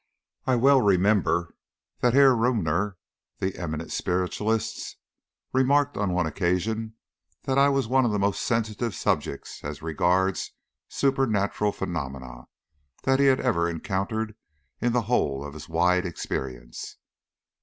I 0.47 0.55
well 0.55 0.81
remember 0.81 1.53
that 1.99 2.15
Herr 2.15 2.33
Raumer, 2.35 2.95
the 3.37 3.55
eminent 3.55 3.91
spiritualist, 3.91 4.97
remarked 5.53 5.95
on 5.95 6.11
one 6.11 6.25
occasion 6.25 6.95
that 7.43 7.59
I 7.59 7.69
was 7.69 7.87
the 7.87 8.17
most 8.17 8.41
sensitive 8.41 8.95
subject 8.95 9.59
as 9.61 9.83
regards 9.83 10.53
supernatural 10.89 11.71
phenomena 11.71 12.47
that 13.03 13.19
he 13.19 13.27
had 13.27 13.41
ever 13.41 13.69
encountered 13.69 14.33
in 14.79 14.91
the 14.91 15.01
whole 15.03 15.45
of 15.45 15.53
his 15.53 15.69
wide 15.69 16.07
experience. 16.07 16.97